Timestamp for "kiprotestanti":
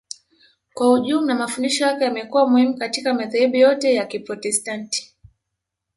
4.05-5.15